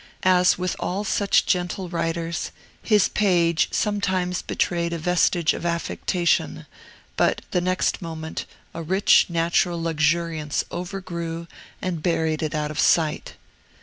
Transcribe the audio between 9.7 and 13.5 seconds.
luxuriance overgrew and buried it out of sight.